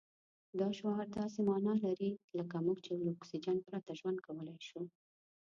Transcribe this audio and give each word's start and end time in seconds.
دا 0.59 0.69
شعار 0.77 1.05
داسې 1.19 1.39
مانا 1.47 1.73
لري 1.85 2.11
لکه 2.37 2.55
موږ 2.65 2.77
چې 2.85 2.91
له 2.99 3.05
اکسجن 3.15 3.57
پرته 3.67 3.91
ژوند 3.99 4.17
کولای 4.25 4.59
شو. 4.67 4.81